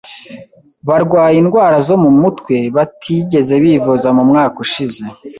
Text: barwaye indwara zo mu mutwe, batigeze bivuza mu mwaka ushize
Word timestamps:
barwaye 0.87 1.35
indwara 1.39 1.77
zo 1.87 1.95
mu 2.03 2.11
mutwe, 2.21 2.55
batigeze 2.75 3.53
bivuza 3.63 4.07
mu 4.17 4.23
mwaka 4.29 4.55
ushize 4.65 5.03